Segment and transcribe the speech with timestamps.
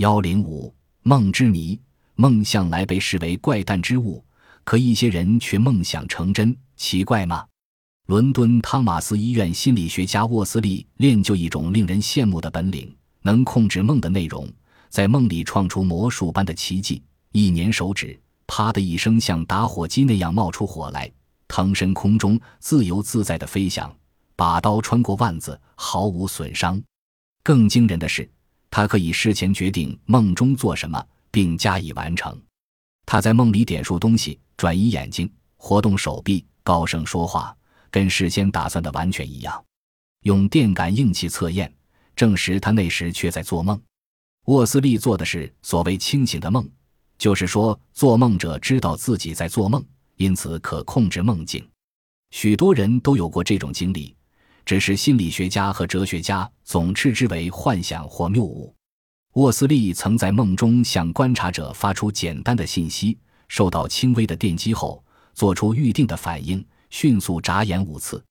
[0.00, 1.78] 幺零五梦之谜，
[2.14, 4.24] 梦向来被视为怪诞之物，
[4.64, 7.44] 可一些人却梦想成真，奇怪吗？
[8.06, 12.90] 伦敦汤马斯医院心理学家沃斯利练就一种令人羡慕的本领，
[13.20, 14.50] 能控制梦的内容，
[14.88, 17.02] 在梦里创出魔术般的奇迹。
[17.32, 21.12] 一捻手指，啪的一声，像打火机那样冒出火来，
[21.46, 23.94] 腾身空中，自由自在的飞翔，
[24.34, 26.82] 把刀穿过腕子，毫无损伤。
[27.42, 28.26] 更惊人的是，
[28.70, 32.40] 他可以事前决定梦中做什么，并加以完成。
[33.04, 37.54] 他在梦里点数东西，转移眼睛，活动手臂，高声说话。
[37.92, 39.64] 跟事先打算的完全一样，
[40.22, 41.74] 用电感应器测验
[42.14, 43.82] 证实他那时却在做梦。
[44.44, 46.70] 沃斯利做的是所谓清醒的梦，
[47.18, 49.84] 就是说做梦者知道自己在做梦，
[50.18, 51.68] 因此可控制梦境。
[52.30, 54.14] 许多人都有过这种经历，
[54.70, 58.72] 只是心理学家和哲学家总斥之为幻想或谬误。
[59.32, 65.04] 沃斯利曾在梦中向观察者发出简单的信息，受到轻微的电击后，
[65.34, 66.64] 做出预定的反应。
[66.88, 68.22] 迅速眨眼五次，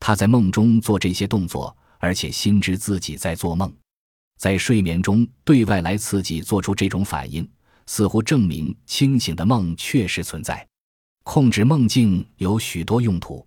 [0.00, 3.72] 他在梦中做这些动作，而且心知自己在做梦。
[4.38, 7.48] 在睡眠中对外来刺激做出这种反应，
[7.86, 10.66] 似乎证明清醒的梦确实存在。
[11.22, 13.46] 控制梦境有许多用途。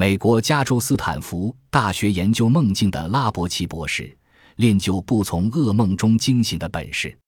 [0.00, 4.16] 美国加州斯坦福大学研究梦境的拉伯奇博士
[4.54, 7.18] 练就不从噩梦中惊醒的本事。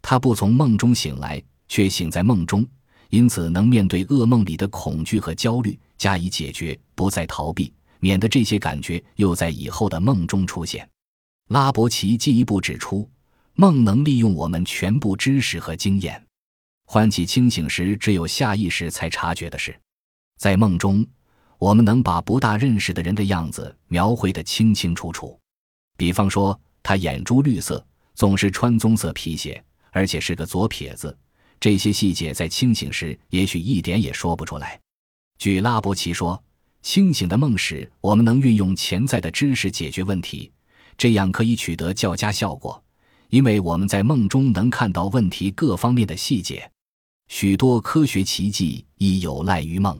[0.00, 2.66] 他不从梦中醒来，却醒在梦中。
[3.10, 10.88] 因此，能面对噩梦里的恐惧和焦虑加以解决，不再逃避，免得这些感觉又在以后的梦中出现。
[11.50, 13.06] 拉伯奇进一步指出，
[13.52, 16.24] 梦能利用我们全部知识和经验，
[16.86, 19.78] 唤起清醒时只有下意识才察觉的事。
[20.38, 21.06] 在梦中，
[21.64, 25.40] 我们能把不大认识的人的样子描绘得清清楚楚。
[25.96, 27.82] 比方说，他眼珠绿色，
[28.14, 31.16] 总是穿棕色皮鞋，而且是个左撇子。
[31.58, 34.78] 这些细节在清醒时也许一点也说不出来。
[35.38, 36.38] 据拉伯奇说，
[36.82, 40.52] 清醒的梦使我们能运用潜在的知识解决问题，
[40.98, 42.84] 这样可以取得较佳效果，
[43.30, 46.70] 因为我们在梦中能看到问题各方面的细节。
[47.28, 49.98] 许多科学奇迹亦有赖于梦。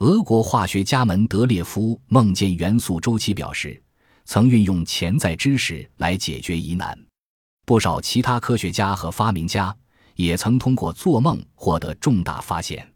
[0.00, 3.82] 俄国化学家门德列夫梦见元素周期表时，
[4.26, 6.98] 曾运用潜在知识来解决疑难。
[7.64, 9.74] 不少其他科学家和发明家。
[10.16, 12.90] 也曾通过做梦获得重大发现。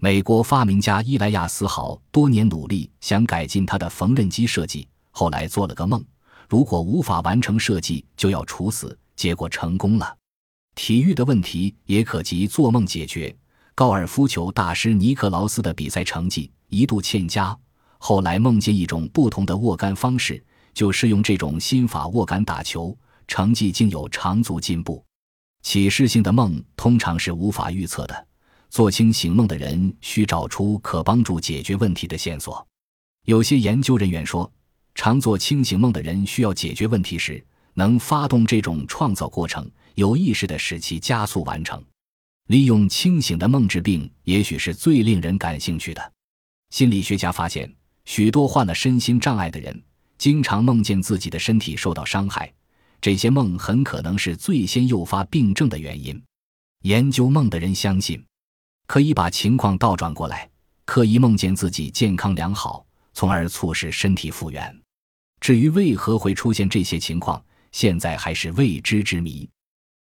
[0.00, 6.02] 美国发明家伊莱亚斯豪多年努力想改进他的缝纫机设计，后来做了个梦：
[6.48, 8.98] 如果无法完成设计，就要处死。
[9.14, 10.16] 结果成功了。
[10.74, 13.34] 体育的问题也可及做梦解决。
[13.76, 17.56] 高尔夫球大师尼克劳斯的比赛成绩一度欠佳，
[17.98, 20.40] 后来梦见一种不同的握杆方式，
[20.72, 22.96] 就试用这种新法握杆打球，
[23.26, 25.04] 成绩竟有长足进步。
[25.62, 28.26] 启示性的梦通常是无法预测的。
[28.70, 32.64] 做清醒梦的人需找出可帮助解决问题的线索。
[33.26, 34.48] 有些研究人员说，
[34.94, 41.82] 常做清醒梦的人需要解决问题时，能发动这种创造过程，有意识地使其加速完成。
[42.48, 46.12] 利用清醒的梦治病，也许是最令人感兴趣的。
[46.70, 47.72] 心理学家发现，
[48.04, 49.82] 许多患了身心障碍的人，
[50.18, 52.52] 经常梦见自己的身体受到伤害。
[53.00, 56.20] 这些梦很可能是最先诱发病症的原因。
[56.82, 58.22] 研究梦的人相信，
[58.86, 60.48] 可以把情况倒转过来，
[60.84, 62.84] 刻意梦见自己健康良好，
[63.14, 64.80] 从而促使身体复原。
[65.40, 69.48] 至于为何会出现这些情况，现在还是未知之谜。